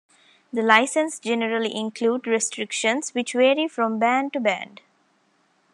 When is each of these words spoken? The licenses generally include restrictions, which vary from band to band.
The 0.51 0.63
licenses 0.63 1.19
generally 1.19 1.75
include 1.75 2.25
restrictions, 2.25 3.11
which 3.11 3.33
vary 3.33 3.67
from 3.67 3.99
band 3.99 4.33
to 4.33 4.39
band. 4.39 4.81